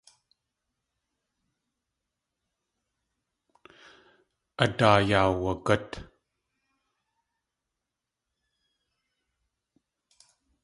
[4.63, 5.89] A daa yaawagút.